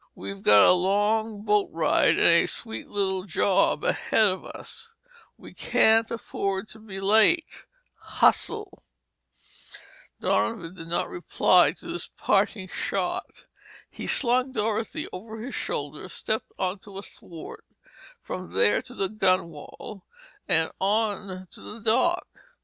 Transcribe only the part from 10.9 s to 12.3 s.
bother to reply to this